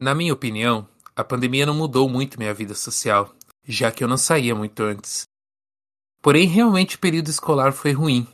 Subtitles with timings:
[0.00, 4.16] Na minha opinião, a pandemia não mudou muito minha vida social, já que eu não
[4.16, 5.24] saía muito antes.
[6.20, 8.26] Porém, realmente o período escolar foi ruim.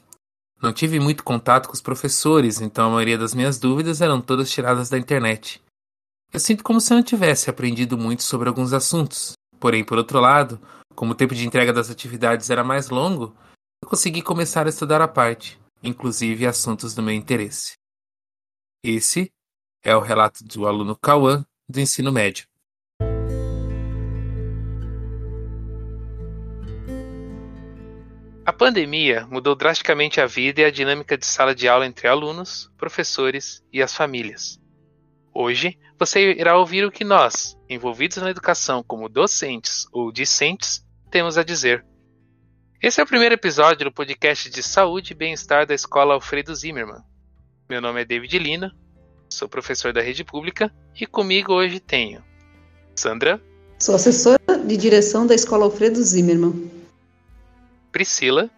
[0.63, 4.51] Não tive muito contato com os professores, então a maioria das minhas dúvidas eram todas
[4.51, 5.63] tiradas da internet.
[6.33, 9.33] Eu sinto como se eu não tivesse aprendido muito sobre alguns assuntos.
[9.59, 10.61] Porém, por outro lado,
[10.95, 13.37] como o tempo de entrega das atividades era mais longo,
[13.83, 17.75] eu consegui começar a estudar à parte, inclusive assuntos do meu interesse.
[18.83, 19.31] Esse
[19.83, 22.47] é o relato do aluno Cauã do ensino médio.
[28.45, 32.69] A pandemia mudou drasticamente a vida e a dinâmica de sala de aula entre alunos,
[32.77, 34.59] professores e as famílias.
[35.33, 41.39] Hoje, você irá ouvir o que nós, envolvidos na educação como docentes ou discentes, temos
[41.39, 41.87] a dizer.
[42.83, 47.03] Esse é o primeiro episódio do podcast de saúde e bem-estar da Escola Alfredo Zimmermann.
[47.69, 48.73] Meu nome é David Lina,
[49.31, 50.71] sou professor da rede pública
[51.01, 52.23] e comigo hoje tenho
[52.95, 53.41] Sandra.
[53.79, 56.71] Sou assessora de direção da Escola Alfredo Zimmermann.
[57.91, 58.51] Priscila.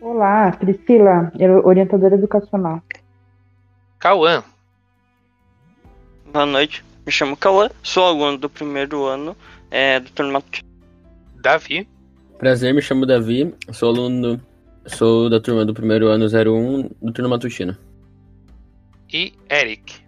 [0.00, 1.32] Olá, Priscila,
[1.64, 2.80] orientadora educacional.
[3.98, 4.44] Cauã.
[6.32, 9.36] Boa noite, me chamo Cauã, sou aluno do primeiro ano
[9.70, 10.68] é, do turno matutino.
[11.40, 11.88] Davi.
[12.38, 14.40] Prazer, me chamo Davi, sou aluno,
[14.86, 17.76] sou da turma do primeiro ano 01 do turno matutino.
[19.12, 20.02] E Eric.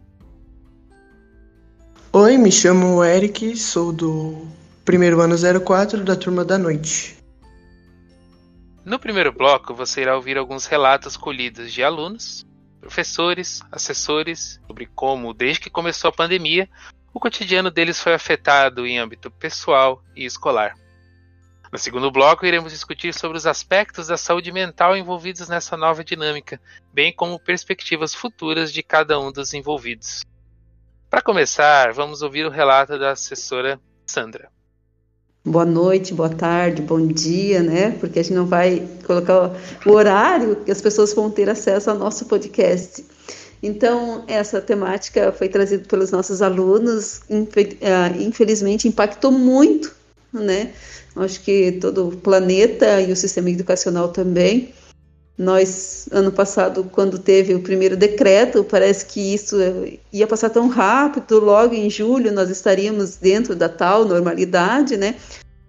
[2.13, 4.47] Oi, me chamo Eric, sou do
[4.85, 7.17] primeiro ano 04 da turma da noite.
[8.85, 12.47] No primeiro bloco, você irá ouvir alguns relatos colhidos de alunos,
[12.81, 16.69] professores, assessores sobre como, desde que começou a pandemia,
[17.13, 20.75] o cotidiano deles foi afetado em âmbito pessoal e escolar.
[21.73, 26.61] No segundo bloco, iremos discutir sobre os aspectos da saúde mental envolvidos nessa nova dinâmica,
[26.93, 30.25] bem como perspectivas futuras de cada um dos envolvidos.
[31.11, 34.51] Para começar, vamos ouvir o relato da assessora Sandra
[35.47, 37.93] boa noite, boa tarde, bom dia, né?
[38.01, 39.53] Porque a gente não vai colocar
[39.87, 43.05] o horário que as pessoas vão ter acesso ao nosso podcast.
[43.63, 49.95] Então, essa temática foi trazida pelos nossos alunos, ah, infelizmente impactou muito,
[50.33, 50.73] né?
[51.15, 54.75] Acho que todo o planeta e o sistema educacional também.
[55.39, 59.57] Nós, ano passado, quando teve o primeiro decreto, parece que isso
[60.11, 65.15] ia passar tão rápido, logo em julho nós estaríamos dentro da tal normalidade, né?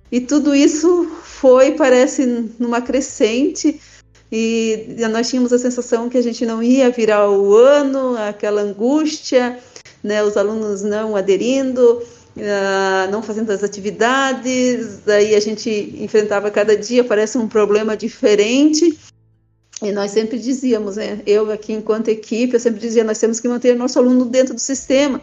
[0.09, 2.25] E tudo isso foi, parece,
[2.57, 3.81] numa crescente,
[4.31, 9.59] e nós tínhamos a sensação que a gente não ia virar o ano, aquela angústia,
[10.03, 12.01] né, os alunos não aderindo,
[12.37, 18.97] uh, não fazendo as atividades, daí a gente enfrentava cada dia, parece um problema diferente,
[19.81, 23.47] e nós sempre dizíamos, né, eu aqui enquanto equipe, eu sempre dizia, nós temos que
[23.47, 25.21] manter o nosso aluno dentro do sistema,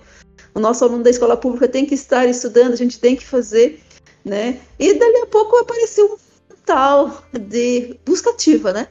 [0.54, 3.80] o nosso aluno da escola pública tem que estar estudando, a gente tem que fazer
[4.24, 4.60] né?
[4.78, 8.88] E dali a pouco apareceu um tal de busca ativa, né?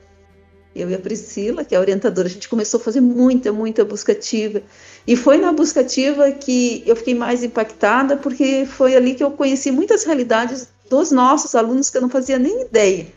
[0.76, 3.86] Eu e a Priscila, que é a orientadora, a gente começou a fazer muita, muita
[3.86, 4.62] busca ativa.
[5.06, 9.32] E foi na busca ativa que eu fiquei mais impactada, porque foi ali que eu
[9.32, 13.08] conheci muitas realidades dos nossos alunos que eu não fazia nem ideia.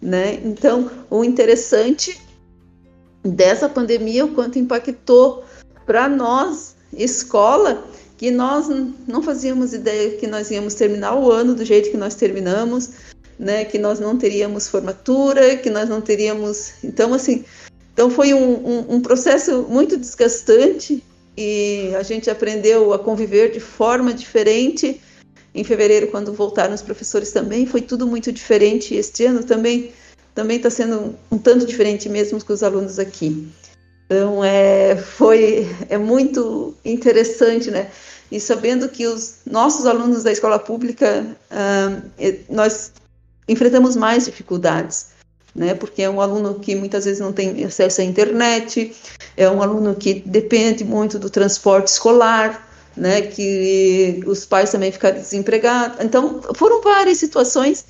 [0.00, 0.34] Né?
[0.44, 2.20] Então, o interessante
[3.24, 5.44] dessa pandemia, o quanto impactou
[5.86, 7.84] para nós, escola,
[8.16, 8.68] que nós
[9.06, 12.90] não fazíamos ideia que nós íamos terminar o ano do jeito que nós terminamos,
[13.38, 13.64] né?
[13.64, 16.72] Que nós não teríamos formatura, que nós não teríamos.
[16.82, 17.44] Então, assim,
[17.92, 21.02] então foi um, um, um processo muito desgastante
[21.36, 25.00] e a gente aprendeu a conviver de forma diferente.
[25.54, 28.94] Em fevereiro, quando voltaram os professores também, foi tudo muito diferente.
[28.94, 29.92] Este ano também
[30.34, 33.46] também está sendo um tanto diferente mesmo com os alunos aqui.
[34.06, 37.90] Então é foi é muito interessante, né?
[38.32, 42.10] e sabendo que os nossos alunos da escola pública, uh,
[42.48, 42.90] nós
[43.48, 45.08] enfrentamos mais dificuldades,
[45.54, 45.74] né?
[45.74, 48.94] Porque é um aluno que muitas vezes não tem acesso à internet,
[49.36, 53.22] é um aluno que depende muito do transporte escolar, né?
[53.22, 55.98] Que os pais também ficaram desempregados.
[56.04, 57.84] Então, foram várias situações,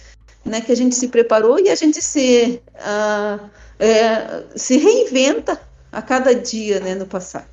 [0.44, 0.60] né?
[0.60, 5.60] Que a gente se preparou e a gente se uh, é, se reinventa
[5.90, 6.94] a cada dia, né?
[6.94, 7.46] No passado.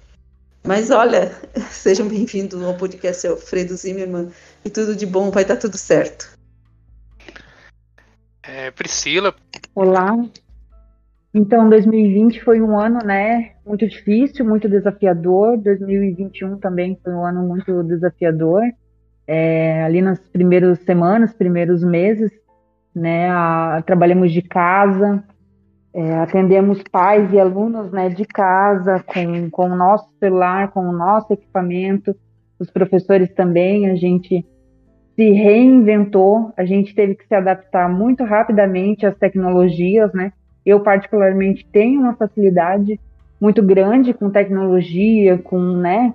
[0.63, 1.35] Mas olha,
[1.71, 4.29] sejam bem-vindos ao podcast Alfredo Zimmermann
[4.63, 6.38] e tudo de bom, vai dar tudo certo.
[8.51, 9.33] É, Priscila.
[9.75, 10.17] Olá.
[11.31, 15.55] Então, 2020 foi um ano, né, muito difícil, muito desafiador.
[15.59, 18.63] 2021 também foi um ano muito desafiador.
[19.27, 22.31] É, ali nas primeiras semanas, primeiros meses,
[22.95, 25.23] né, a, trabalhamos de casa,
[25.91, 30.91] É, atendemos pais e alunos né, de casa, com, com o nosso celular, com o
[30.91, 32.15] nosso equipamento,
[32.59, 34.45] os professores também, a gente
[35.19, 40.31] se reinventou, a gente teve que se adaptar muito rapidamente às tecnologias, né?
[40.65, 42.97] Eu, particularmente, tenho uma facilidade
[43.41, 46.13] muito grande com tecnologia, com, né,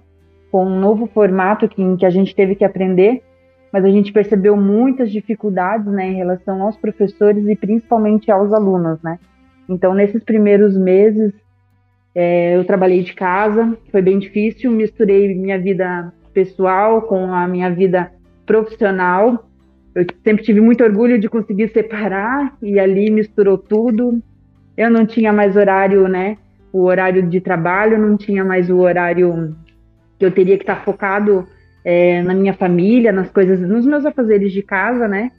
[0.51, 3.23] com um novo formato que, que a gente teve que aprender,
[3.71, 9.03] mas a gente percebeu muitas dificuldades, né, em relação aos professores e principalmente aos alunos,
[9.03, 9.19] né?
[9.69, 11.31] Então, nesses primeiros meses,
[12.15, 17.69] é, eu trabalhei de casa, foi bem difícil, misturei minha vida pessoal com a minha
[17.69, 18.11] vida
[18.47, 19.49] profissional.
[19.95, 24.23] Eu sempre tive muito orgulho de conseguir separar e ali misturou tudo.
[24.77, 26.37] Eu não tinha mais horário, né?
[26.73, 29.55] O horário de trabalho, não tinha mais o horário
[30.19, 31.47] que eu teria que estar focado
[31.85, 35.31] é, na minha família, nas coisas, nos meus afazeres de casa, né?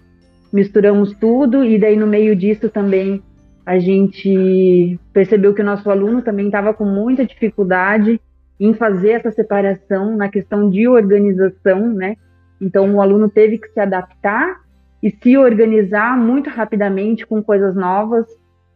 [0.53, 3.21] Misturamos tudo e daí no meio disso também
[3.65, 8.21] a gente percebeu que o nosso aluno também estava com muita dificuldade
[8.59, 12.15] em fazer essa separação na questão de organização, né?
[12.59, 14.61] Então o aluno teve que se adaptar
[15.01, 18.25] e se organizar muito rapidamente com coisas novas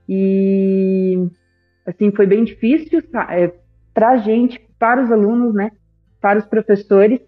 [0.08, 1.28] e
[1.86, 3.52] assim foi bem difícil é,
[3.94, 5.72] para a gente, para os alunos, né?
[6.22, 7.20] Para os professores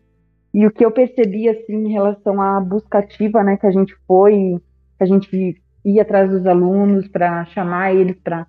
[0.53, 3.57] e o que eu percebi assim em relação à busca ativa, né?
[3.57, 4.59] Que a gente foi,
[4.97, 8.45] que a gente ia atrás dos alunos para chamar eles para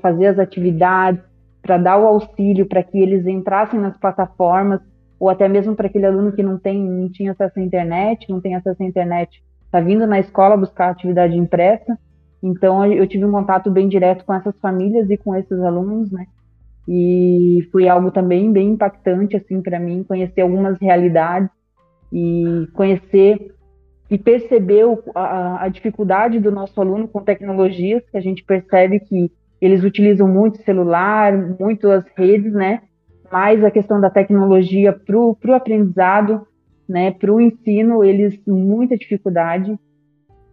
[0.00, 1.22] fazer as atividades,
[1.60, 4.80] para dar o auxílio para que eles entrassem nas plataformas
[5.20, 8.40] ou até mesmo para aquele aluno que não tem, não tinha acesso à internet, não
[8.40, 11.98] tem acesso à internet, está vindo na escola buscar atividade impressa.
[12.42, 16.26] Então eu tive um contato bem direto com essas famílias e com esses alunos, né?
[16.88, 21.50] E foi algo também bem impactante assim para mim conhecer algumas realidades
[22.10, 23.54] e conhecer
[24.10, 29.30] e perceber a, a dificuldade do nosso aluno com tecnologias, que a gente percebe que
[29.60, 32.80] eles utilizam muito celular, muito as redes, né?
[33.30, 36.46] Mais a questão da tecnologia para o aprendizado,
[36.88, 39.78] né, para o ensino, eles muita dificuldade.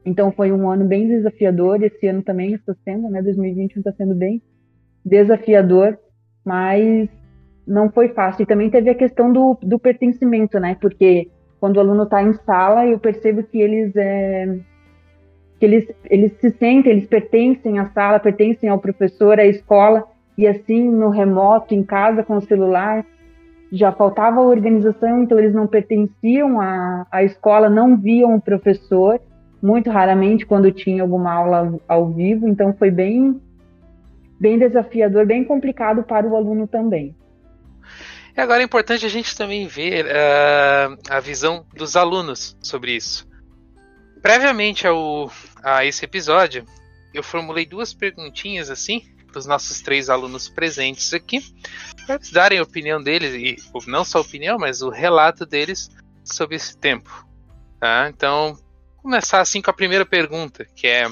[0.05, 1.83] Então foi um ano bem desafiador.
[1.83, 4.41] Esse ano também está sendo, né, 2021 está sendo bem
[5.03, 5.97] desafiador,
[6.45, 7.09] mas
[7.65, 8.43] não foi fácil.
[8.43, 12.33] E também teve a questão do, do pertencimento, né, porque quando o aluno está em
[12.33, 14.59] sala, eu percebo que eles é,
[15.59, 20.03] que eles, eles se sentem, eles pertencem à sala, pertencem ao professor, à escola,
[20.37, 23.03] e assim no remoto, em casa com o celular,
[23.71, 29.19] já faltava organização, então eles não pertenciam à, à escola, não viam o professor,
[29.61, 33.41] muito raramente quando tinha alguma aula ao vivo, então foi bem,
[34.39, 37.15] bem desafiador, bem complicado para o aluno também.
[38.35, 43.27] E agora é importante a gente também ver uh, a visão dos alunos sobre isso.
[44.21, 45.31] Previamente ao,
[45.63, 46.63] a esse episódio,
[47.13, 51.41] eu formulei duas perguntinhas assim para os nossos três alunos presentes aqui,
[52.05, 53.57] para eles darem a opinião deles, e
[53.89, 55.89] não só a opinião, mas o relato deles
[56.23, 57.27] sobre esse tempo.
[57.79, 58.09] Tá?
[58.09, 58.57] Então,
[58.97, 61.09] começar assim com a primeira pergunta, que é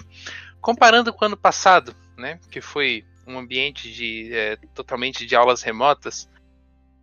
[0.60, 5.62] comparando com o ano passado, né, que foi um ambiente de é, totalmente de aulas
[5.62, 6.28] remotas,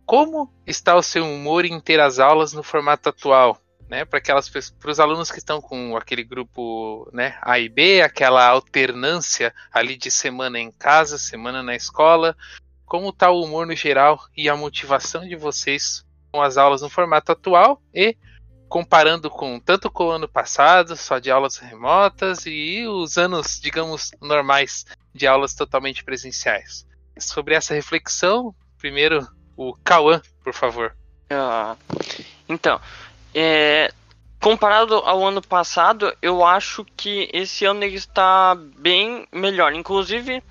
[0.05, 3.62] como está o seu humor em ter as aulas no formato atual?
[3.93, 8.01] Né, para aquelas para os alunos que estão com aquele grupo, né, A e B,
[8.01, 12.35] aquela alternância ali de semana em casa, semana na escola,
[12.87, 16.89] como está o humor no geral e a motivação de vocês com as aulas no
[16.89, 18.17] formato atual e
[18.67, 24.09] comparando com tanto com o ano passado, só de aulas remotas e os anos, digamos,
[24.19, 26.87] normais de aulas totalmente presenciais.
[27.19, 30.97] Sobre essa reflexão, primeiro o Cauã, por favor.
[31.31, 31.77] Uh,
[32.49, 32.81] então,
[33.33, 33.91] é,
[34.39, 39.73] comparado ao ano passado, eu acho que esse ano ele está bem melhor.
[39.73, 40.43] Inclusive,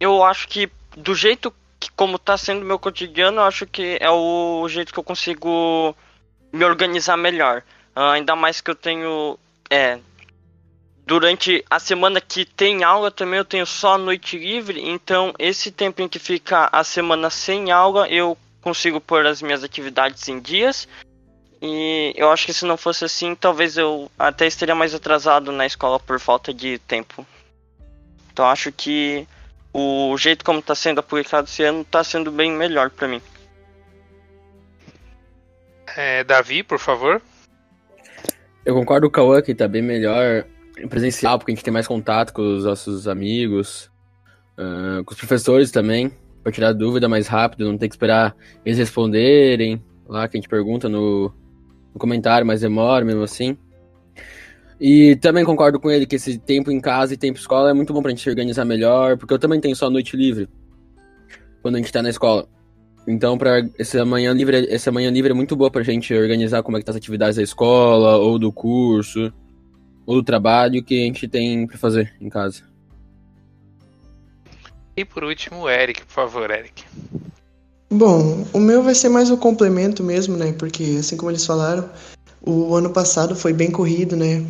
[0.00, 4.10] eu acho que do jeito que como está sendo meu cotidiano, eu acho que é
[4.10, 5.94] o jeito que eu consigo
[6.52, 7.62] me organizar melhor.
[7.94, 9.38] Uh, ainda mais que eu tenho
[9.70, 9.98] é,
[11.06, 15.70] durante a semana que tem aula também eu tenho só a noite livre, então esse
[15.70, 20.40] tempo em que fica a semana sem aula eu consigo pôr as minhas atividades em
[20.40, 20.88] dias
[21.66, 25.66] e eu acho que se não fosse assim, talvez eu até estaria mais atrasado na
[25.66, 27.26] escola por falta de tempo.
[28.32, 29.26] Então acho que
[29.72, 33.20] o jeito como está sendo aplicado esse ano está sendo bem melhor para mim.
[35.96, 37.20] É, Davi, por favor.
[38.64, 40.44] Eu concordo com o Cauã que está bem melhor
[40.88, 43.90] presencial, porque a gente tem mais contato com os nossos amigos,
[44.58, 48.78] uh, com os professores também, para tirar dúvida mais rápido, não ter que esperar eles
[48.78, 51.32] responderem lá que a gente pergunta no,
[51.96, 53.56] no comentário, mas demora mesmo assim.
[54.78, 57.94] E também concordo com ele que esse tempo em casa e tempo escola é muito
[57.94, 60.46] bom pra gente se organizar melhor, porque eu também tenho só noite livre
[61.62, 62.46] quando a gente tá na escola.
[63.08, 66.76] Então, para essa manhã livre, essa manhã livre é muito boa pra gente organizar como
[66.76, 69.32] é que tá as atividades da escola, ou do curso,
[70.04, 72.62] ou do trabalho que a gente tem para fazer em casa.
[74.96, 76.84] E por último, o Eric, por favor, Eric.
[77.90, 80.52] Bom, o meu vai ser mais um complemento mesmo, né?
[80.52, 81.88] Porque assim como eles falaram,
[82.42, 84.44] o ano passado foi bem corrido, né?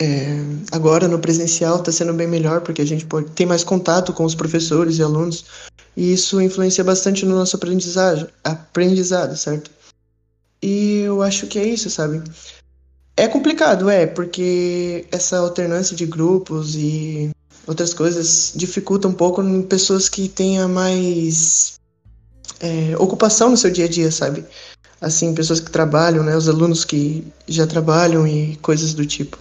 [0.00, 0.38] É,
[0.70, 4.24] agora no presencial está sendo bem melhor porque a gente pode ter mais contato com
[4.24, 5.44] os professores e alunos
[5.94, 9.70] e isso influencia bastante no nosso aprendizagem, aprendizado, certo?
[10.62, 12.22] E eu acho que é isso, sabe?
[13.16, 17.30] É complicado, é, porque essa alternância de grupos e
[17.66, 21.74] outras coisas dificulta um pouco em pessoas que tenham mais
[22.62, 24.44] é, ocupação no seu dia a dia, sabe?
[25.00, 26.36] Assim, pessoas que trabalham, né?
[26.36, 29.36] Os alunos que já trabalham e coisas do tipo.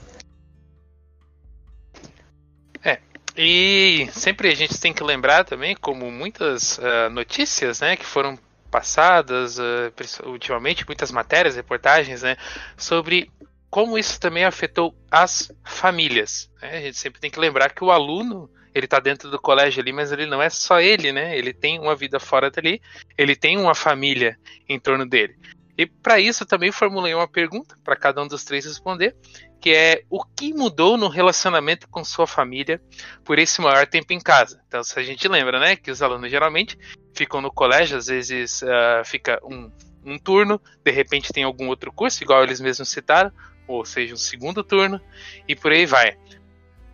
[3.37, 8.37] E sempre a gente tem que lembrar também, como muitas uh, notícias né, que foram
[8.69, 9.91] passadas uh,
[10.25, 12.35] ultimamente, muitas matérias, reportagens, né,
[12.77, 13.31] sobre
[13.71, 16.51] como isso também afetou as famílias.
[16.61, 16.77] Né?
[16.77, 19.93] A gente sempre tem que lembrar que o aluno ele está dentro do colégio ali,
[19.93, 21.37] mas ele não é só ele, né?
[21.37, 22.81] Ele tem uma vida fora dali,
[23.17, 24.37] ele tem uma família
[24.67, 25.35] em torno dele.
[25.77, 29.15] E para isso também formulei uma pergunta para cada um dos três responder,
[29.59, 32.81] que é o que mudou no relacionamento com sua família
[33.23, 34.61] por esse maior tempo em casa.
[34.67, 36.77] Então, se a gente lembra, né, que os alunos geralmente
[37.13, 39.71] ficam no colégio, às vezes uh, fica um,
[40.05, 43.31] um turno, de repente tem algum outro curso, igual eles mesmos citaram,
[43.73, 44.99] ou seja, um segundo turno,
[45.47, 46.17] e por aí vai.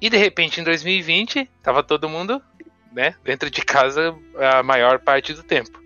[0.01, 2.41] E de repente em 2020 estava todo mundo,
[2.91, 5.81] né, dentro de casa a maior parte do tempo.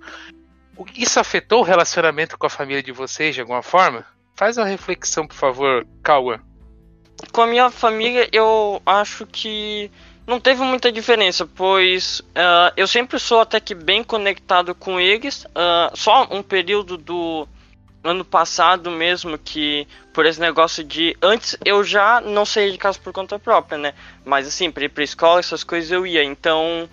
[0.95, 4.05] Isso afetou o relacionamento com a família de vocês de alguma forma?
[4.35, 6.39] Faz uma reflexão, por favor, Cauã.
[7.31, 9.91] Com a minha família, eu acho que
[10.25, 15.45] não teve muita diferença, pois uh, eu sempre sou até que bem conectado com eles.
[15.45, 17.47] Uh, só um período do
[18.03, 22.99] ano passado mesmo que por esse negócio de antes eu já não saía de casa
[22.99, 23.93] por conta própria, né?
[24.25, 26.23] Mas assim, para ir pra escola, essas coisas eu ia.
[26.23, 26.89] Então,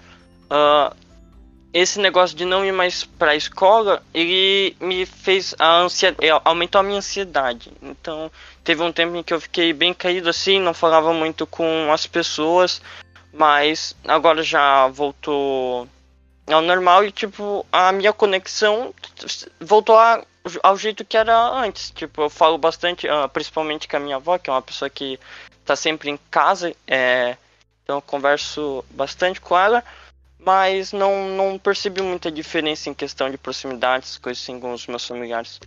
[0.50, 0.94] uh,
[1.72, 6.80] esse negócio de não ir mais pra escola, ele me fez a ansiedade, é, aumentou
[6.80, 7.72] a minha ansiedade.
[7.82, 8.30] Então,
[8.62, 12.06] teve um tempo em que eu fiquei bem caído assim, não falava muito com as
[12.06, 12.80] pessoas,
[13.32, 15.88] mas agora já voltou
[16.52, 18.94] ao normal e tipo, a minha conexão
[19.60, 20.24] voltou a,
[20.62, 21.90] ao jeito que era antes.
[21.90, 25.18] Tipo, eu falo bastante, uh, principalmente com a minha avó, que é uma pessoa que
[25.64, 27.36] tá sempre em casa, é,
[27.82, 29.84] então eu converso bastante com ela
[30.38, 35.06] mas não, não percebi muita diferença em questão de proximidades, coisas assim com os meus
[35.06, 35.60] familiares.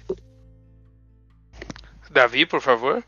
[2.10, 3.04] Davi, por favor.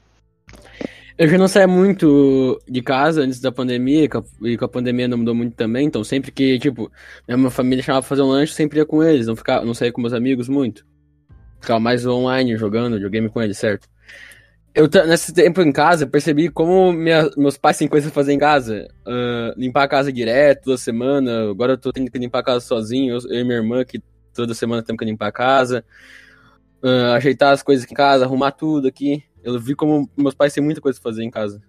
[1.17, 4.09] Eu já não saía muito de casa antes da pandemia,
[4.41, 6.91] e com a pandemia não mudou muito também, então sempre que, tipo,
[7.27, 9.91] minha família chamava pra fazer um lanche, sempre ia com eles, não, ficava, não saía
[9.91, 10.85] com meus amigos muito.
[11.61, 13.87] Ficava mais online jogando videogame com eles, certo?
[14.75, 18.39] Eu, nesse tempo em casa, percebi como minha, meus pais têm coisa pra fazer em
[18.39, 18.87] casa.
[19.05, 21.51] Uh, limpar a casa direto, toda semana.
[21.51, 23.15] Agora eu tô tendo que limpar a casa sozinho.
[23.15, 24.01] Eu, eu e minha irmã, que
[24.33, 25.85] toda semana temos que limpar a casa.
[26.83, 29.23] Uh, ajeitar as coisas aqui em casa, arrumar tudo aqui.
[29.43, 31.61] Eu vi como meus pais têm muita coisa pra fazer em casa.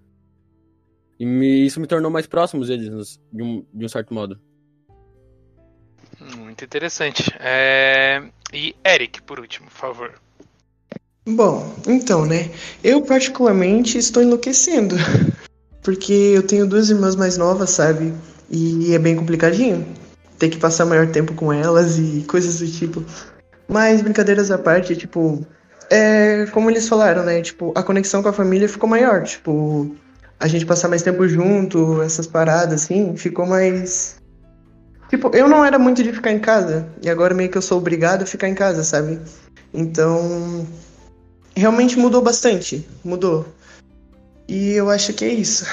[1.19, 4.39] E me, isso me tornou mais próximo deles, de um, de um certo modo.
[6.37, 7.23] Muito interessante.
[7.39, 8.23] É...
[8.53, 10.13] E Eric, por último, por favor.
[11.27, 12.51] Bom, então, né?
[12.83, 14.95] Eu particularmente estou enlouquecendo.
[15.83, 18.13] Porque eu tenho duas irmãs mais novas, sabe?
[18.49, 19.85] E é bem complicadinho.
[20.39, 23.03] Ter que passar maior tempo com elas e coisas do tipo.
[23.67, 25.45] Mas brincadeiras à parte, tipo.
[25.89, 27.41] É como eles falaram, né?
[27.41, 29.23] Tipo, a conexão com a família ficou maior.
[29.23, 29.95] Tipo,
[30.39, 34.17] a gente passar mais tempo junto, essas paradas, assim, ficou mais.
[35.09, 36.87] Tipo, eu não era muito de ficar em casa.
[37.01, 39.19] E agora meio que eu sou obrigado a ficar em casa, sabe?
[39.73, 40.67] Então,
[41.55, 42.87] realmente mudou bastante.
[43.03, 43.45] Mudou.
[44.47, 45.65] E eu acho que é isso.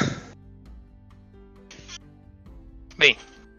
[2.96, 3.16] Bem,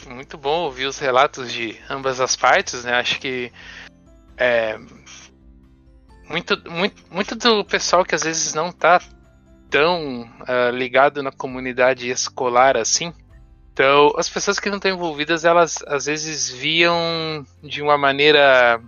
[0.08, 2.94] muito bom ouvir os relatos de ambas as partes, né?
[2.94, 3.52] Acho que
[4.38, 4.80] é,
[6.28, 9.02] muito, muito, muito do pessoal que às vezes não tá
[9.70, 13.14] tão uh, ligado na comunidade escolar assim.
[13.72, 18.80] Então, as pessoas que não estão envolvidas, elas às vezes viam de uma maneira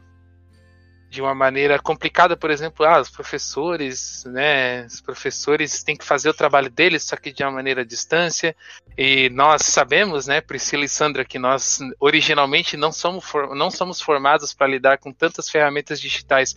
[1.15, 6.29] de uma maneira complicada, por exemplo, ah, os professores, né, os professores têm que fazer
[6.29, 8.53] o trabalho deles, só que de uma maneira à distância,
[8.97, 13.23] e nós sabemos, né, Priscila e Sandra, que nós originalmente não somos,
[13.55, 16.53] não somos formados para lidar com tantas ferramentas digitais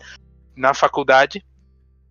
[0.59, 1.45] na faculdade,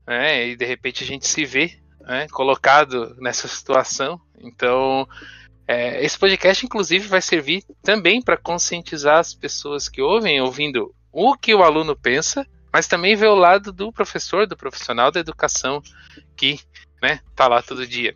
[0.08, 4.20] né, e de repente a gente se vê né, colocado nessa situação.
[4.40, 5.08] Então,
[5.68, 11.36] é, esse podcast, inclusive, vai servir também para conscientizar as pessoas que ouvem, ouvindo o
[11.36, 15.82] que o aluno pensa, mas também ver o lado do professor, do profissional da educação
[16.36, 16.60] que
[17.02, 18.16] né, tá lá todo dia.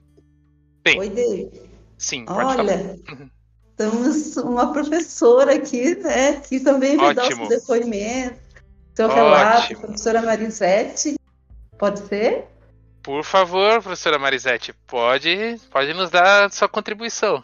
[0.84, 1.62] Bem, Oi, David.
[1.98, 3.28] Sim, pode Olha, falar.
[3.76, 7.16] Temos uma professora aqui, né, que também vai Ótimo.
[7.16, 8.40] dar o seu depoimento,
[8.96, 9.24] seu Ótimo.
[9.24, 11.16] relato, professora Marisete.
[11.78, 12.46] Pode ser?
[13.02, 17.44] Por favor, professora Marisete, pode, pode nos dar sua contribuição.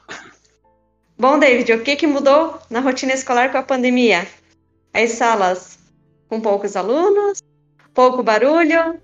[1.18, 4.28] Bom, David, o que, que mudou na rotina escolar com a pandemia?
[4.94, 5.80] As salas
[6.30, 7.42] com poucos alunos,
[7.94, 9.02] pouco barulho,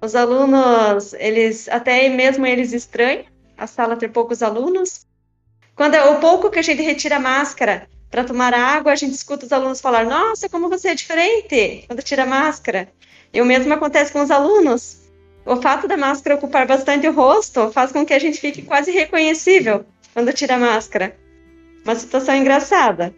[0.00, 3.24] os alunos, eles até mesmo eles estranham
[3.56, 5.04] a sala ter poucos alunos.
[5.74, 9.14] Quando é o pouco que a gente retira a máscara para tomar água, a gente
[9.14, 12.88] escuta os alunos falar: "Nossa, como você é diferente!" quando tira a máscara.
[13.32, 14.98] E o mesmo acontece com os alunos.
[15.44, 18.90] O fato da máscara ocupar bastante o rosto faz com que a gente fique quase
[18.90, 21.16] reconhecível quando tira a máscara.
[21.84, 23.14] Uma situação engraçada.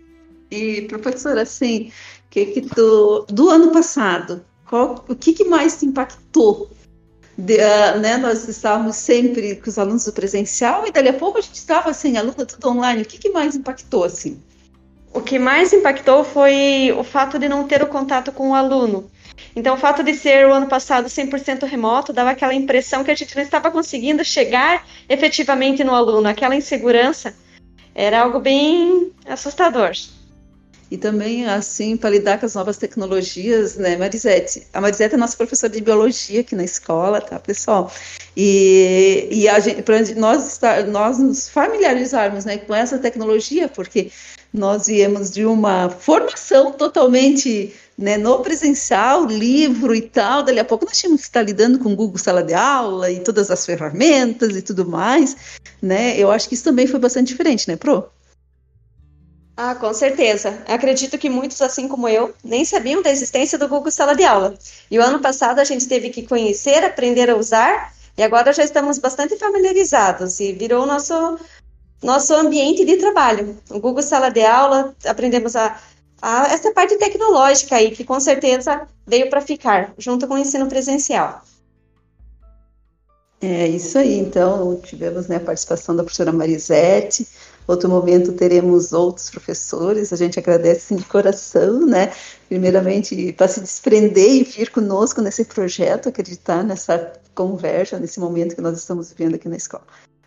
[0.50, 1.92] E professora, assim,
[2.28, 6.70] que que tu do ano passado, qual, o que, que mais te impactou
[7.36, 11.38] de, uh, né, nós estávamos sempre com os alunos do presencial e dali a pouco
[11.38, 13.02] a gente estava assim, aluno tudo online.
[13.02, 14.40] O que, que mais impactou assim?
[15.20, 19.10] O que mais impactou foi o fato de não ter o contato com o aluno.
[19.54, 23.14] Então, o fato de ser o ano passado 100% remoto dava aquela impressão que a
[23.14, 26.26] gente não estava conseguindo chegar efetivamente no aluno.
[26.26, 27.36] Aquela insegurança
[27.94, 29.92] era algo bem assustador
[30.90, 34.66] e também assim para lidar com as novas tecnologias, né, Marisete?
[34.72, 37.92] A Marisete é nossa professora de biologia aqui na escola, tá, pessoal?
[38.36, 44.10] E, e a gente, para nós estar, nós nos familiarizarmos, né, com essa tecnologia, porque
[44.52, 50.86] nós viemos de uma formação totalmente né, no presencial, livro e tal, dali a pouco
[50.86, 54.56] nós tínhamos que estar lidando com o Google Sala de Aula e todas as ferramentas
[54.56, 55.36] e tudo mais,
[55.82, 56.18] né?
[56.18, 58.08] Eu acho que isso também foi bastante diferente, né, Pro?
[59.62, 60.62] Ah, com certeza.
[60.66, 64.54] Acredito que muitos, assim como eu, nem sabiam da existência do Google Sala de Aula.
[64.90, 68.64] E o ano passado a gente teve que conhecer, aprender a usar, e agora já
[68.64, 71.38] estamos bastante familiarizados e virou nosso
[72.02, 73.58] nosso ambiente de trabalho.
[73.68, 75.78] O Google Sala de Aula, aprendemos a,
[76.22, 80.68] a essa parte tecnológica aí que com certeza veio para ficar, junto com o ensino
[80.68, 81.42] presencial.
[83.42, 84.18] É isso aí.
[84.18, 87.26] Então, tivemos né, a participação da professora Marisete,
[87.70, 90.12] Outro momento teremos outros professores.
[90.12, 92.12] A gente agradece de coração, né?
[92.48, 98.60] Primeiramente, para se desprender e vir conosco nesse projeto, acreditar nessa conversa, nesse momento que
[98.60, 99.86] nós estamos vivendo aqui na escola.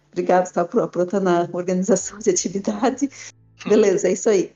[0.10, 0.64] Obrigado, tá?
[0.64, 3.10] Pro tá na organização de atividade.
[3.68, 4.54] Beleza, é isso aí.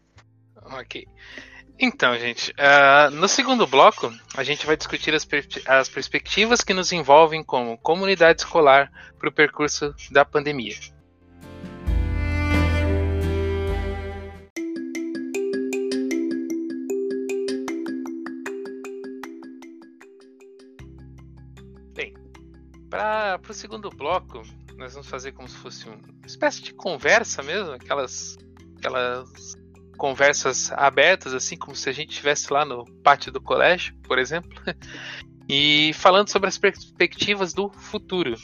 [0.79, 1.05] Ok.
[1.77, 6.73] Então, gente, uh, no segundo bloco, a gente vai discutir as, per as perspectivas que
[6.73, 10.75] nos envolvem como comunidade escolar para o percurso da pandemia.
[22.97, 24.41] Para o segundo bloco,
[24.75, 28.35] nós vamos fazer como se fosse uma espécie de conversa mesmo, aquelas,
[28.77, 29.55] aquelas
[29.97, 34.49] conversas abertas, assim como se a gente estivesse lá no pátio do colégio, por exemplo,
[35.47, 38.35] e falando sobre as perspectivas do futuro,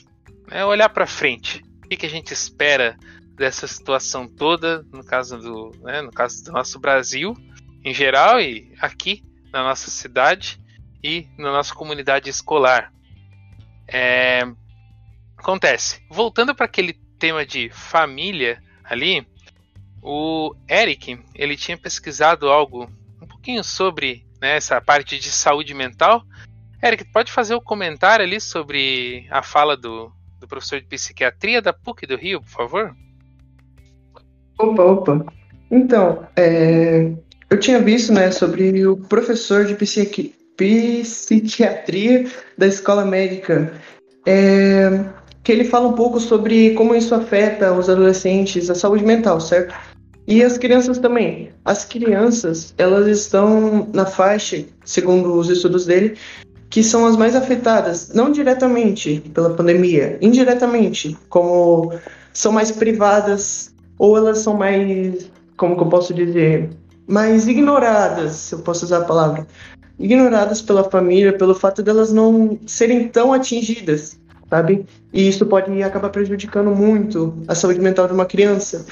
[0.48, 0.64] né?
[0.64, 2.96] olhar para frente, o que, que, a gente espera
[3.36, 7.36] dessa situação toda, no caso do, né, no caso do nosso Brasil
[7.84, 10.62] em geral e aqui na nossa cidade
[11.04, 12.94] e na nossa comunidade escolar.
[13.88, 14.44] É,
[15.38, 16.02] acontece.
[16.10, 19.26] Voltando para aquele tema de família ali,
[20.02, 22.90] o Eric ele tinha pesquisado algo
[23.22, 26.24] um pouquinho sobre né, essa parte de saúde mental.
[26.84, 31.62] Eric, pode fazer o um comentário ali sobre a fala do, do professor de psiquiatria
[31.62, 32.96] da PUC do Rio, por favor?
[34.60, 35.26] Opa, opa.
[35.72, 37.14] Então, é,
[37.50, 42.26] eu tinha visto né, sobre o professor de psiqui, psiquiatria
[42.58, 43.74] da escola médica,
[44.26, 45.06] é,
[45.44, 49.76] que ele fala um pouco sobre como isso afeta os adolescentes, a saúde mental, certo?
[50.26, 51.50] E as crianças também.
[51.66, 56.18] As crianças, elas estão na faixa, segundo os estudos dele,
[56.70, 61.94] que são as mais afetadas, não diretamente pela pandemia, indiretamente, como
[62.34, 66.72] são mais privadas ou elas são mais, como que eu posso dizer,
[67.06, 69.46] mais ignoradas, se eu posso usar a palavra,
[70.00, 74.86] ignoradas pela família pelo fato delas não serem tão atingidas, sabe?
[75.12, 78.86] E isso pode acabar prejudicando muito a saúde mental de uma criança.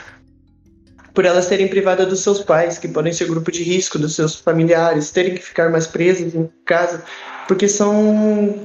[1.13, 4.35] Por elas serem privadas dos seus pais, que podem ser grupo de risco, dos seus
[4.35, 7.03] familiares, terem que ficar mais presas em casa,
[7.47, 8.55] porque são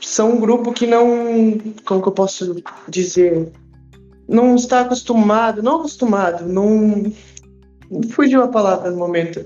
[0.00, 3.50] são um grupo que não, como que eu posso dizer,
[4.28, 7.12] não está acostumado, não acostumado, não
[8.10, 9.44] fugiu a palavra no momento.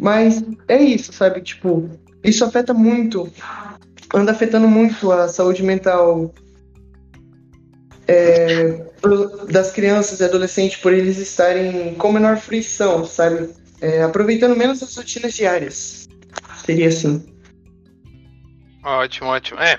[0.00, 1.42] Mas é isso, sabe?
[1.42, 1.88] Tipo,
[2.24, 3.30] isso afeta muito,
[4.14, 6.32] anda afetando muito a saúde mental
[8.08, 8.82] é,
[9.50, 13.50] das crianças e adolescentes por eles estarem com menor fruição, sabe?
[13.82, 16.08] É, aproveitando menos as rotinas diárias.
[16.64, 17.22] Seria assim.
[18.82, 19.60] Ótimo, ótimo.
[19.60, 19.78] É,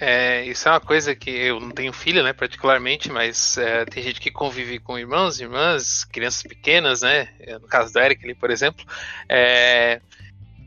[0.00, 4.02] é, isso é uma coisa que eu não tenho filho, né, particularmente, mas é, tem
[4.02, 7.28] gente que convive com irmãos, irmãs, crianças pequenas, né,
[7.60, 8.84] no caso do Eric ali, por exemplo,
[9.28, 10.00] é,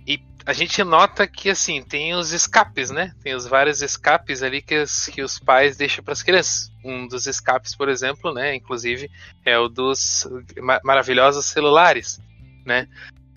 [0.05, 4.61] e a gente nota que, assim, tem os escapes, né, tem os vários escapes ali
[4.61, 6.71] que que os pais deixam para as crianças.
[6.83, 9.09] Um dos escapes, por exemplo, né, inclusive,
[9.45, 10.27] é o dos
[10.83, 12.19] maravilhosos celulares,
[12.65, 12.87] né,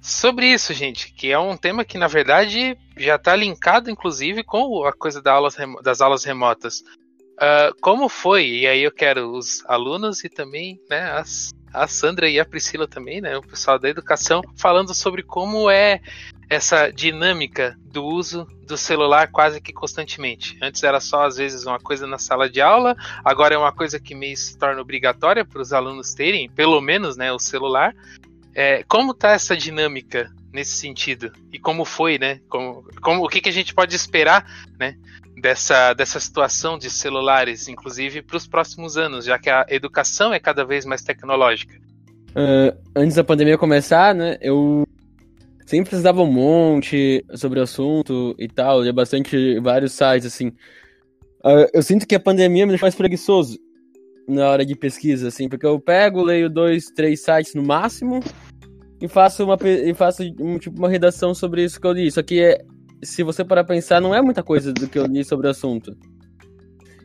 [0.05, 4.85] sobre isso, gente, que é um tema que na verdade já está linkado, inclusive, com
[4.85, 6.81] a coisa da aulas, das aulas remotas.
[7.35, 8.47] Uh, como foi?
[8.47, 12.87] E aí eu quero os alunos e também né, as, a Sandra e a Priscila
[12.87, 16.01] também, né, o pessoal da educação, falando sobre como é
[16.51, 20.57] essa dinâmica do uso do celular quase que constantemente.
[20.62, 23.99] Antes era só às vezes uma coisa na sala de aula, agora é uma coisa
[23.99, 27.95] que meio se torna obrigatória para os alunos terem, pelo menos, né, o celular.
[28.55, 31.33] É, como tá essa dinâmica nesse sentido?
[31.53, 32.40] E como foi, né?
[32.49, 34.47] Como, como, o que, que a gente pode esperar,
[34.79, 34.97] né?
[35.37, 40.38] Dessa, dessa situação de celulares, inclusive para os próximos anos, já que a educação é
[40.38, 41.75] cada vez mais tecnológica.
[42.31, 44.38] Uh, antes da pandemia começar, né?
[44.40, 44.87] Eu
[45.67, 50.49] sempre precisava um monte sobre o assunto e tal, lia bastante vários sites, assim.
[51.45, 53.59] Uh, eu sinto que a pandemia me deixou mais preguiçoso
[54.27, 58.21] na hora de pesquisa, assim, porque eu pego, leio dois, três sites no máximo
[59.05, 62.11] e faço uma, e faço um, tipo, uma redação sobre isso que eu li.
[62.11, 62.64] Só que, é,
[63.03, 65.95] se você parar pensar, não é muita coisa do que eu li sobre o assunto.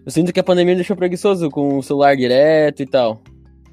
[0.06, 3.22] Eu sinto que a pandemia deixou preguiçoso com o celular direto e tal.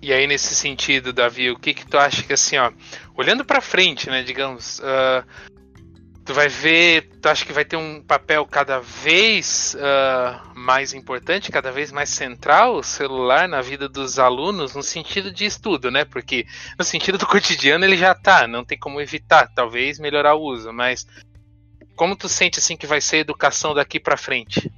[0.03, 2.73] E aí, nesse sentido, Davi, o que que tu acha que, assim, ó,
[3.17, 5.25] olhando para frente, né, digamos, uh,
[6.27, 11.53] tu vai ver, tu acha que vai ter um papel cada vez uh, mais importante,
[11.53, 16.05] cada vez mais central o celular na vida dos alunos no sentido de estudo, né?
[16.05, 16.45] Porque
[16.77, 20.73] no sentido do cotidiano ele já tá, não tem como evitar, talvez melhorar o uso,
[20.73, 21.07] mas
[21.95, 24.71] como tu sente assim que vai ser a educação daqui para frente?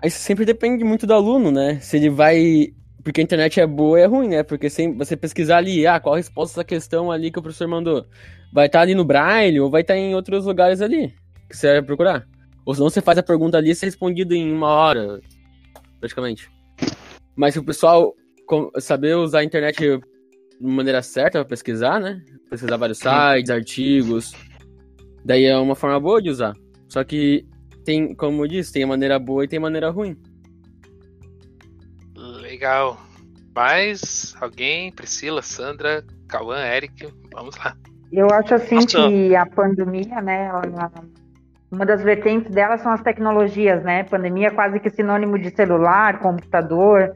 [0.00, 1.80] Aí sempre depende muito do aluno, né?
[1.80, 2.74] Se ele vai
[3.08, 4.42] porque a internet é boa e é ruim, né?
[4.42, 7.66] Porque sem você pesquisar ali, ah, qual a resposta dessa questão ali que o professor
[7.66, 8.04] mandou
[8.52, 11.14] vai estar tá ali no Braille ou vai estar tá em outros lugares ali
[11.48, 12.26] que você vai procurar.
[12.66, 15.20] Ou senão você faz a pergunta ali e é respondido em uma hora,
[15.98, 16.50] praticamente.
[17.34, 18.14] Mas se o pessoal
[18.78, 20.00] saber usar a internet de
[20.60, 22.20] maneira certa para pesquisar, né?
[22.50, 24.34] Pesquisar vários sites, artigos.
[25.24, 26.52] Daí é uma forma boa de usar.
[26.90, 27.46] Só que
[27.86, 30.14] tem, como eu disse, tem maneira boa e tem maneira ruim.
[32.58, 32.96] Legal.
[33.54, 34.90] Mais alguém?
[34.90, 37.72] Priscila, Sandra, Cauã, Eric, vamos lá.
[38.10, 39.08] Eu acho assim Nossa.
[39.08, 40.50] que a pandemia, né,
[41.70, 44.02] uma das vertentes dela são as tecnologias, né?
[44.02, 47.14] Pandemia é quase que sinônimo de celular, computador,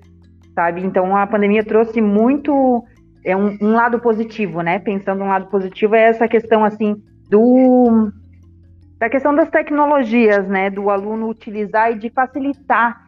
[0.54, 0.84] sabe?
[0.86, 2.84] Então a pandemia trouxe muito
[3.24, 4.78] é um, um lado positivo, né?
[4.78, 8.12] Pensando um lado positivo é essa questão assim do
[8.96, 10.70] da questão das tecnologias, né?
[10.70, 13.01] Do aluno utilizar e de facilitar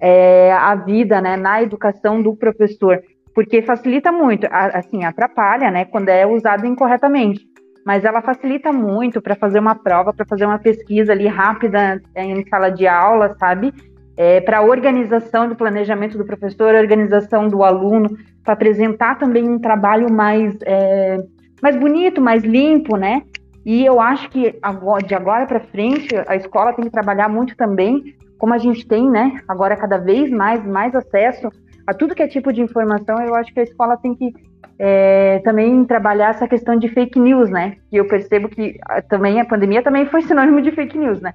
[0.00, 1.36] é, a vida, né?
[1.36, 3.00] Na educação do professor
[3.34, 7.46] porque facilita muito, assim, atrapalha, né, quando é usado incorretamente,
[7.84, 12.24] mas ela facilita muito para fazer uma prova, para fazer uma pesquisa ali rápida é,
[12.24, 13.72] em sala de aula, sabe?
[14.16, 18.10] É, para organização do planejamento do professor, organização do aluno,
[18.44, 21.16] para apresentar também um trabalho mais, é,
[21.62, 23.22] mais bonito, mais limpo, né?
[23.64, 24.58] E eu acho que
[25.06, 29.08] de agora para frente a escola tem que trabalhar muito também, como a gente tem,
[29.08, 29.40] né?
[29.46, 31.48] Agora cada vez mais mais acesso
[31.86, 34.32] a tudo que é tipo de informação, eu acho que a escola tem que
[34.78, 37.76] é, também trabalhar essa questão de fake news, né?
[37.90, 41.34] Que eu percebo que também a pandemia também foi sinônimo de fake news, né?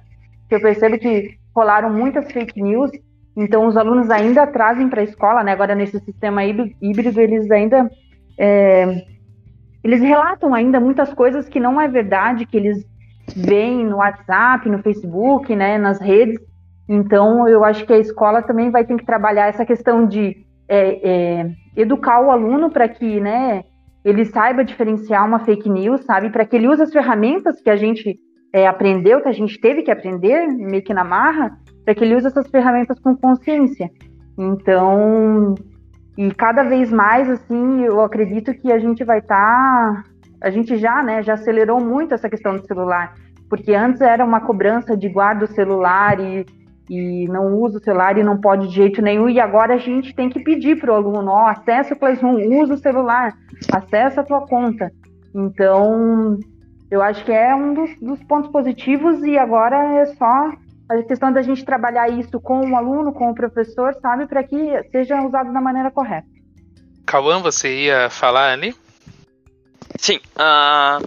[0.50, 2.90] Eu percebo que rolaram muitas fake news,
[3.36, 5.52] então os alunos ainda trazem para a escola, né?
[5.52, 7.90] Agora nesse sistema híbrido eles ainda
[8.38, 9.04] é,
[9.84, 12.84] eles relatam ainda muitas coisas que não é verdade, que eles
[13.36, 15.78] veem no WhatsApp, no Facebook, né?
[15.78, 16.40] Nas redes.
[16.88, 20.36] Então eu acho que a escola também vai ter que trabalhar essa questão de
[20.68, 23.64] é, é, educar o aluno para que né,
[24.04, 26.30] ele saiba diferenciar uma fake news, sabe?
[26.30, 28.18] Para que ele use as ferramentas que a gente
[28.52, 32.16] é, aprendeu, que a gente teve que aprender, meio que na marra, para que ele
[32.16, 33.90] use essas ferramentas com consciência.
[34.38, 35.54] Então,
[36.16, 39.36] e cada vez mais, assim, eu acredito que a gente vai estar.
[39.36, 40.04] Tá,
[40.40, 43.14] a gente já, né, já acelerou muito essa questão do celular,
[43.48, 46.44] porque antes era uma cobrança de guarda o celular e
[46.88, 50.14] e não usa o celular e não pode de jeito nenhum, e agora a gente
[50.14, 53.34] tem que pedir para o aluno, ó, acessa o Classroom, usa o celular,
[53.72, 54.90] acessa a tua conta.
[55.34, 56.38] Então,
[56.90, 60.52] eu acho que é um dos, dos pontos positivos e agora é só
[60.88, 64.56] a questão da gente trabalhar isso com o aluno, com o professor, sabe, para que
[64.92, 66.28] seja usado da maneira correta.
[67.04, 68.74] Cauã, você ia falar ali?
[69.98, 70.20] Sim.
[70.36, 71.06] Uh,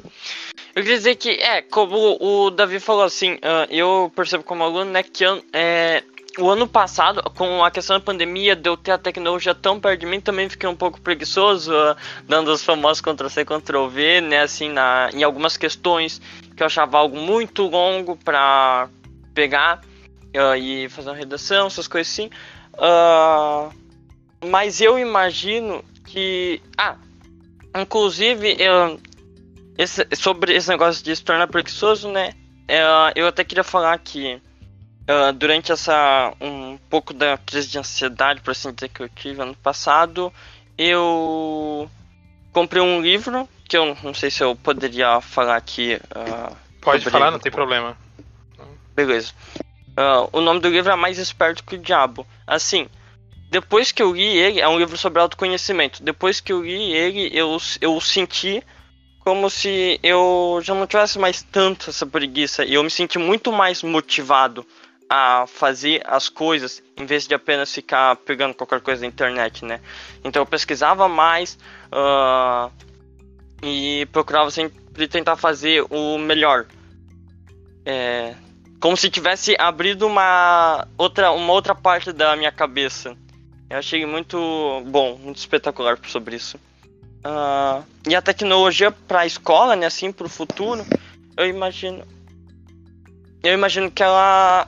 [0.79, 4.91] eu queria dizer que, é, como o Davi falou assim, uh, eu percebo como aluno,
[4.91, 6.03] né, que é,
[6.37, 10.05] o ano passado, com a questão da pandemia, de ter a tecnologia tão perto de
[10.05, 11.95] mim, também fiquei um pouco preguiçoso, uh,
[12.27, 16.21] dando os famosos Ctrl-C, Ctrl-V, né, assim, na, em algumas questões
[16.55, 18.87] que eu achava algo muito longo para
[19.33, 19.81] pegar
[20.33, 22.29] uh, e fazer uma redação, essas coisas assim.
[22.75, 23.73] Uh,
[24.47, 26.61] mas eu imagino que.
[26.77, 26.95] Ah,
[27.75, 28.97] inclusive, eu,
[29.79, 32.33] esse, sobre esse negócio de se tornar preguiçoso, né?
[32.63, 36.33] Uh, eu até queria falar que uh, durante essa.
[36.41, 40.33] um pouco da crise de ansiedade, por assim dizer, que eu tive ano passado,
[40.77, 41.89] eu
[42.51, 45.95] comprei um livro que eu não sei se eu poderia falar aqui.
[45.95, 47.97] Uh, Pode falar, não tem problema.
[48.93, 49.31] Beleza.
[50.31, 52.25] O nome do livro é Mais Esperto que o Diabo.
[52.47, 52.87] Assim,
[53.49, 56.01] depois que eu li ele, é um livro sobre autoconhecimento.
[56.01, 58.63] Depois que eu li ele, eu, eu senti
[59.19, 62.65] como se eu já não tivesse mais tanto essa preguiça.
[62.65, 64.65] E eu me senti muito mais motivado
[65.09, 69.81] a fazer as coisas em vez de apenas ficar pegando qualquer coisa na internet, né?
[70.23, 71.57] Então eu pesquisava mais
[71.91, 72.71] uh,
[73.63, 76.67] e procurava sempre tentar fazer o melhor.
[77.85, 78.35] É,
[78.79, 83.17] como se tivesse abrido uma outra, uma outra parte da minha cabeça.
[83.69, 84.37] Eu achei muito
[84.87, 86.59] bom, muito espetacular sobre isso.
[87.19, 90.85] Uh, e a tecnologia para a escola, né, assim, para o futuro,
[91.35, 92.03] eu imagino,
[93.43, 94.67] eu imagino que ela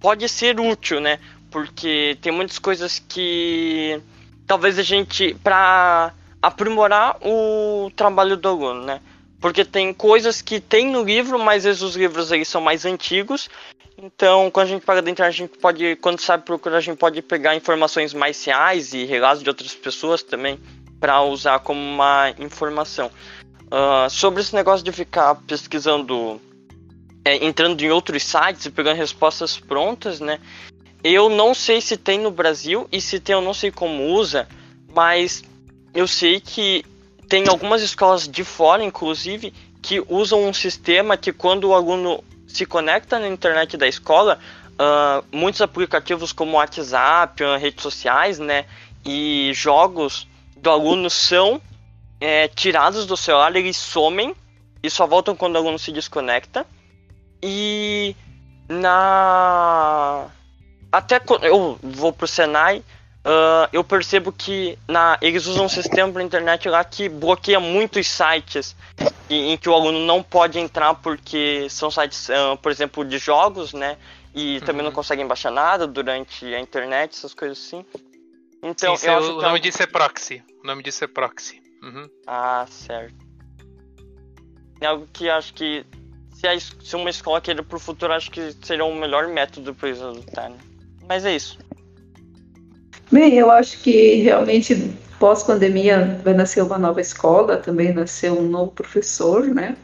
[0.00, 1.18] pode ser útil, né?
[1.50, 4.00] Porque tem muitas coisas que
[4.46, 9.00] talvez a gente para aprimorar o trabalho do aluno, né?
[9.40, 13.48] Porque tem coisas que tem no livro, mas os livros aí são mais antigos.
[13.96, 17.20] Então, quando a gente paga internet, a gente pode, quando sabe procurar, a gente pode
[17.20, 20.58] pegar informações mais reais e relatos de outras pessoas também
[21.00, 23.10] para usar como uma informação.
[23.66, 26.40] Uh, sobre esse negócio de ficar pesquisando,
[27.24, 30.38] é, entrando em outros sites e pegando respostas prontas, né?
[31.02, 34.46] Eu não sei se tem no Brasil e se tem eu não sei como usa,
[34.94, 35.42] mas
[35.94, 36.84] eu sei que
[37.28, 42.66] tem algumas escolas de fora, inclusive, que usam um sistema que quando o aluno se
[42.66, 44.38] conecta na internet da escola,
[44.72, 48.66] uh, muitos aplicativos como WhatsApp, uh, redes sociais, né,
[49.06, 50.26] e jogos
[50.60, 51.60] do aluno são
[52.20, 54.34] é, tirados do celular, eles somem
[54.82, 56.66] e só voltam quando o aluno se desconecta.
[57.42, 58.14] E
[58.68, 60.26] na
[60.92, 66.12] até quando eu vou pro Senai, uh, eu percebo que na, eles usam um sistema
[66.12, 68.76] para internet lá que bloqueia muitos sites
[69.28, 73.18] em, em, que o aluno não pode entrar porque são sites, uh, por exemplo, de
[73.18, 73.96] jogos, né?
[74.34, 74.64] E uhum.
[74.64, 77.84] também não conseguem baixar nada durante a internet, essas coisas assim.
[78.62, 79.62] Então, Sim, eu acho o que é nome é...
[79.62, 80.42] disso é proxy.
[80.62, 81.60] O nome disso é proxy.
[81.82, 82.08] Uhum.
[82.26, 83.14] Ah, certo.
[84.80, 85.84] É algo que acho que
[86.34, 89.88] se, a, se uma escola queira pro futuro, acho que seria o melhor método para
[89.88, 90.56] eles adotarem.
[91.06, 91.58] Mas é isso.
[93.10, 98.70] Bem, eu acho que realmente pós-pandemia vai nascer uma nova escola, também nascer um novo
[98.70, 99.76] professor, né?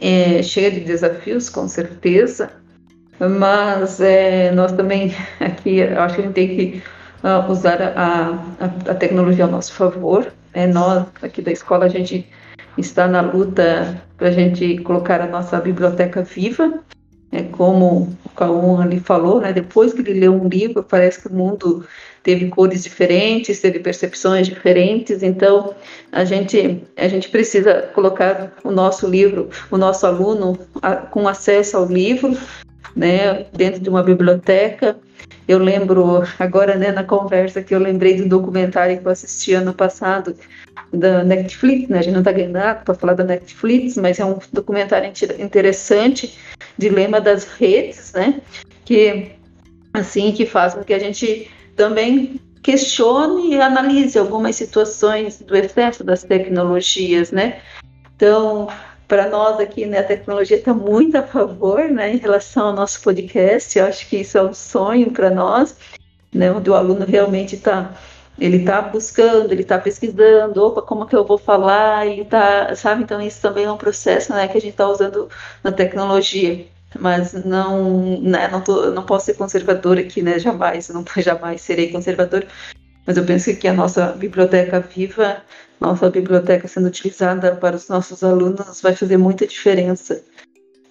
[0.00, 2.52] É, cheia de desafios, com certeza,
[3.18, 6.82] mas é, nós também aqui, eu acho que a gente tem que
[7.22, 10.32] uh, usar a, a, a, tecnologia ao nosso favor.
[10.52, 12.26] É, nós aqui da escola, a gente
[12.76, 16.80] está na luta para a gente colocar a nossa biblioteca viva,
[17.30, 21.28] é, como o Cauã ali falou, né, depois que ele leu um livro, parece que
[21.28, 21.86] o mundo
[22.22, 25.74] teve cores diferentes, teve percepções diferentes, então
[26.12, 31.78] a gente, a gente precisa colocar o nosso livro, o nosso aluno a, com acesso
[31.78, 32.36] ao livro,
[32.94, 34.96] né, dentro de uma biblioteca.
[35.46, 39.74] Eu lembro agora, né, na conversa que eu lembrei do documentário que eu assisti ano
[39.74, 40.36] passado
[40.92, 41.98] da Netflix, né?
[41.98, 46.38] A gente não está ganhando nada para falar da Netflix, mas é um documentário interessante,
[46.78, 48.40] dilema das redes, né?
[48.84, 49.32] Que
[49.92, 56.04] assim que faz com que a gente também questione e analise algumas situações do excesso
[56.04, 57.60] das tecnologias, né?
[58.14, 58.68] Então,
[59.12, 63.02] para nós aqui, né, a tecnologia está muito a favor, né, em relação ao nosso
[63.02, 63.78] podcast.
[63.78, 65.76] Eu acho que isso é um sonho para nós,
[66.32, 67.92] né, onde o aluno realmente está
[68.38, 73.02] ele está buscando, ele está pesquisando, opa, como que eu vou falar, ele está, sabe,
[73.02, 75.28] então isso também é um processo, né, que a gente está usando
[75.62, 76.66] na tecnologia.
[76.98, 81.92] mas não, né, não, tô, não posso ser conservadora aqui, né, jamais, não jamais serei
[81.92, 82.46] conservadora,
[83.06, 85.42] mas eu penso que a nossa biblioteca viva,
[85.80, 90.22] nossa biblioteca sendo utilizada para os nossos alunos vai fazer muita diferença,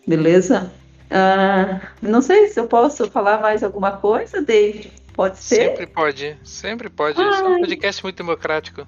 [0.06, 0.71] beleza?
[1.10, 4.91] Ah, não sei se eu posso falar mais alguma coisa, David.
[5.13, 5.69] Pode ser?
[5.69, 7.19] Sempre pode, sempre pode.
[7.19, 7.41] Ai.
[7.41, 8.88] É um podcast muito democrático.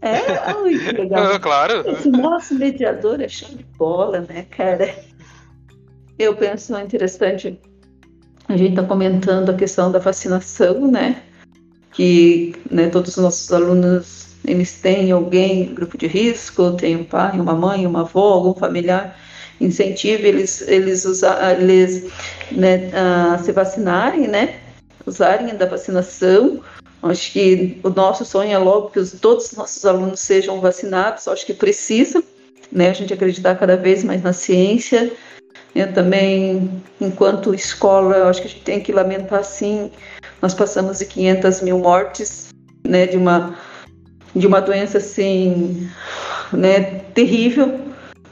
[0.00, 1.38] É, ai, que legal.
[1.40, 1.88] claro.
[1.88, 4.94] Esse nosso mediador é show de bola, né, cara?
[6.16, 7.60] Eu penso interessante.
[8.48, 11.22] A gente está comentando a questão da vacinação, né?
[11.98, 17.38] Que né, todos os nossos alunos eles têm alguém grupo de risco, tem um pai,
[17.38, 19.18] uma mãe, uma avó, algum familiar
[19.60, 22.04] incentive eles eles usar eles
[22.52, 24.60] né, a se vacinarem, né?
[25.04, 26.62] Usarem da vacinação
[27.02, 31.28] Acho que o nosso sonho é logo que os, todos os nossos alunos sejam vacinados.
[31.28, 32.22] Acho que precisa,
[32.72, 32.90] né?
[32.90, 35.12] A gente acreditar cada vez mais na ciência.
[35.74, 39.92] Eu também, enquanto escola, acho que a gente tem que lamentar, sim.
[40.40, 42.48] Nós passamos de 500 mil mortes,
[42.86, 43.06] né?
[43.06, 43.56] De uma
[44.34, 45.88] de uma doença assim,
[46.52, 46.80] né?
[47.14, 47.80] Terrível,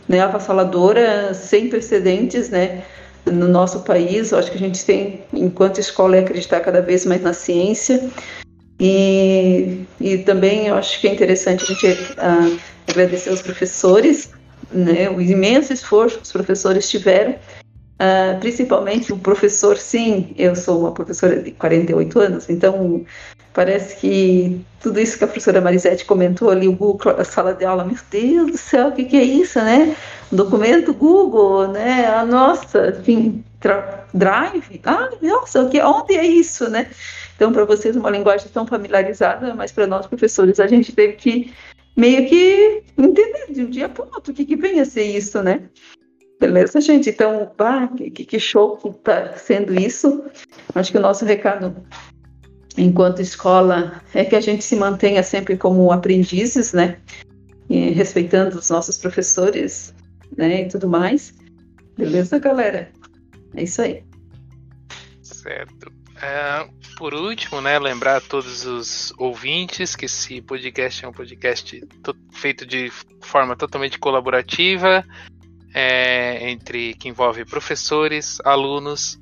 [0.09, 0.21] né?
[0.21, 2.85] Avassaladora, sem precedentes, né?
[3.31, 4.31] no nosso país.
[4.31, 8.09] Eu acho que a gente tem, enquanto escola, é acreditar cada vez mais na ciência.
[8.79, 14.31] E, e também eu acho que é interessante a gente uh, agradecer aos professores,
[14.71, 17.37] né, o imenso esforço que os professores tiveram,
[18.01, 23.05] uh, principalmente o professor, sim, eu sou uma professora de 48 anos, então
[23.53, 27.65] parece que tudo isso que a professora Marisete comentou ali, o Google, a sala de
[27.65, 29.97] aula, meu Deus do céu, o que, que é isso, né?
[30.31, 32.07] Documento Google, né?
[32.07, 33.43] A nossa, enfim,
[34.13, 36.89] Drive, ah, nossa, que, onde é isso, né?
[37.35, 41.53] Então, para vocês, uma linguagem tão familiarizada, mas para nós, professores, a gente teve que
[41.97, 45.05] meio que entender de um dia para o outro o que, que vem a ser
[45.05, 45.63] isso, né?
[46.38, 47.11] Beleza, gente?
[47.11, 50.25] Então, bah, que, que show que está sendo isso.
[50.75, 51.75] Acho que o nosso recado,
[52.77, 56.99] enquanto escola, é que a gente se mantenha sempre como aprendizes, né?
[57.68, 59.94] E respeitando os nossos professores,
[60.37, 60.62] né?
[60.62, 61.35] E tudo mais.
[61.96, 62.90] Beleza, galera?
[63.55, 64.05] É isso aí.
[65.22, 65.90] Certo.
[66.20, 71.83] É, por último, né, lembrar a todos os ouvintes que esse podcast é um podcast
[72.33, 75.05] feito de forma totalmente colaborativa,
[75.79, 79.21] é, entre que envolve professores, alunos.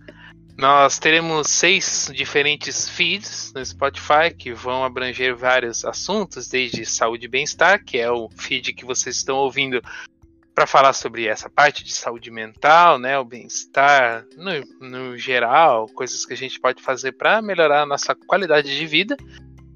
[0.57, 7.29] Nós teremos seis diferentes feeds no Spotify que vão abranger vários assuntos, desde saúde e
[7.29, 9.83] bem-estar, que é o feed que vocês estão ouvindo
[10.55, 16.25] para falar sobre essa parte de saúde mental, né, o bem-estar no, no, geral, coisas
[16.25, 19.17] que a gente pode fazer para melhorar a nossa qualidade de vida.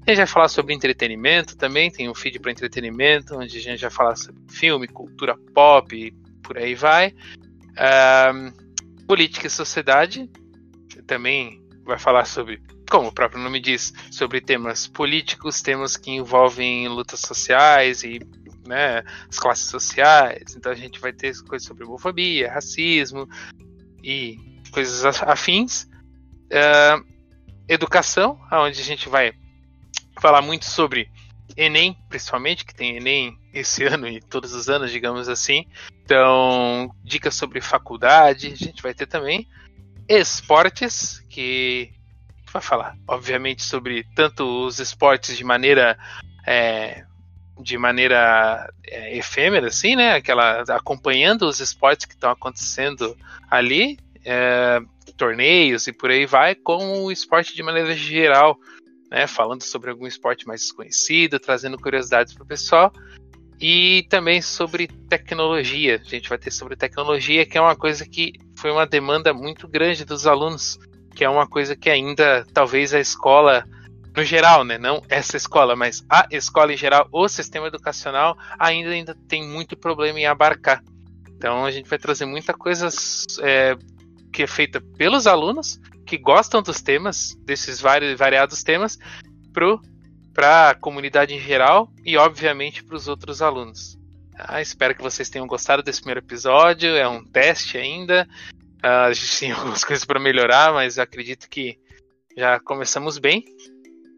[0.07, 3.81] A gente vai falar sobre entretenimento também, tem um feed para entretenimento, onde a gente
[3.81, 6.13] vai falar sobre filme, cultura pop
[6.49, 7.13] por aí vai.
[9.07, 10.27] Política e sociedade,
[11.05, 12.59] também vai falar sobre,
[12.89, 18.19] como o próprio nome diz, sobre temas políticos, temas que envolvem lutas sociais e
[18.67, 20.55] né, as classes sociais.
[20.55, 23.27] Então a gente vai ter coisas sobre homofobia, racismo
[24.03, 24.37] e
[24.71, 25.83] coisas afins.
[26.51, 27.05] Uh,
[27.67, 29.33] educação, onde a gente vai
[30.19, 31.11] falar muito sobre
[31.55, 35.65] Enem, principalmente, que tem Enem esse ano e todos os anos, digamos assim.
[36.03, 39.47] Então, dicas sobre faculdade, a gente vai ter também.
[40.07, 41.91] Esportes, que
[42.51, 45.97] vai falar, obviamente, sobre tanto os esportes de maneira
[46.47, 47.03] é,
[47.61, 50.13] de maneira é, efêmera, assim, né?
[50.13, 53.15] Aquela acompanhando os esportes que estão acontecendo
[53.49, 54.81] ali, é,
[55.17, 58.57] torneios e por aí vai, com o esporte de maneira geral,
[59.11, 59.27] né?
[59.27, 62.91] Falando sobre algum esporte mais desconhecido, trazendo curiosidades para o pessoal.
[63.59, 66.01] E também sobre tecnologia.
[66.01, 69.67] A gente vai ter sobre tecnologia, que é uma coisa que foi uma demanda muito
[69.67, 70.79] grande dos alunos,
[71.13, 73.65] que é uma coisa que ainda talvez a escola
[74.15, 74.77] no geral, né?
[74.77, 79.77] Não essa escola, mas a escola em geral, o sistema educacional ainda, ainda tem muito
[79.77, 80.81] problema em abarcar.
[81.35, 82.89] Então a gente vai trazer muita coisa
[83.41, 83.75] é,
[84.31, 88.97] que é feita pelos alunos que gostam dos temas, desses vários variados temas,
[90.39, 93.99] para a comunidade em geral e, obviamente, para os outros alunos.
[94.33, 96.95] Ah, espero que vocês tenham gostado desse primeiro episódio.
[96.95, 98.25] É um teste ainda.
[98.81, 101.77] Ah, a gente tem algumas coisas para melhorar, mas acredito que
[102.37, 103.43] já começamos bem.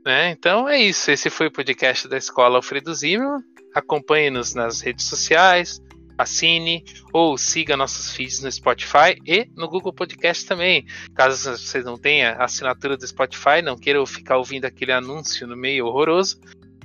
[0.05, 0.29] Né?
[0.29, 1.09] Então é isso.
[1.09, 3.41] Esse foi o podcast da Escola Alfredo Zimmermann.
[3.73, 5.81] Acompanhe-nos nas redes sociais,
[6.21, 10.85] assine ou siga nossos feeds no Spotify e no Google Podcast também.
[11.13, 15.85] Caso você não tenha assinatura do Spotify, não queira ficar ouvindo aquele anúncio no meio
[15.85, 16.39] horroroso,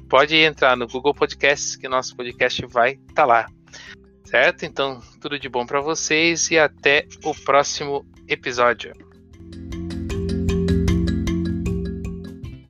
[0.08, 3.46] pode entrar no Google Podcasts que nosso podcast vai estar tá lá.
[4.24, 4.64] Certo?
[4.64, 9.05] Então, tudo de bom para vocês e até o próximo episódio.